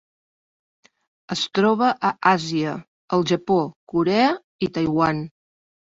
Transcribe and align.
Es 1.35 1.43
troba 1.57 1.89
a 2.09 2.11
Àsia: 2.31 2.73
el 3.19 3.27
Japó, 3.33 3.59
Corea 3.95 4.33
i 4.69 4.75
Taiwan. 4.79 5.23